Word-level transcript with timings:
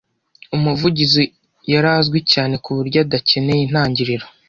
Umuvugizi 0.55 1.23
yari 1.71 1.87
azwi 1.97 2.19
cyane 2.31 2.53
kuburyo 2.63 2.97
adakeneye 3.05 3.61
intangiriro. 3.63 4.25